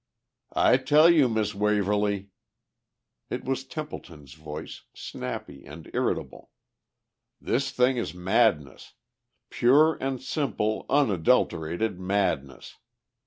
[0.57, 2.31] "I tell you, Miss Waverly,"...
[3.29, 6.49] it was Templeton's voice, snappy and irritable,...
[7.39, 8.95] "this thing is madness!
[9.51, 12.79] Pure and simple, unadulterated madness!